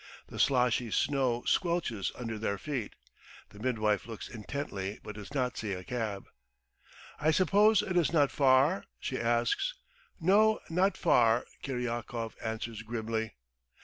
The 0.29 0.39
sloshy 0.39 0.89
snow 0.89 1.43
squelches 1.43 2.11
under 2.19 2.39
their 2.39 2.57
feet. 2.57 2.95
The 3.49 3.59
midwife 3.59 4.07
looks 4.07 4.27
intently 4.29 4.99
but 5.03 5.13
does 5.13 5.31
not 5.31 5.57
see 5.59 5.73
a 5.73 5.83
cab. 5.83 6.25
"I 7.19 7.29
suppose 7.29 7.83
it 7.83 7.95
is 7.95 8.11
not 8.11 8.31
far?" 8.31 8.85
she 8.99 9.19
asks. 9.19 9.75
"No, 10.19 10.59
not 10.71 10.97
far," 10.97 11.45
Kiryakov 11.61 12.33
answers 12.43 12.81
grimly. 12.81 13.35